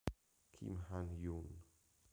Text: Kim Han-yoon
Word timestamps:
Kim 0.51 0.81
Han-yoon 0.89 1.49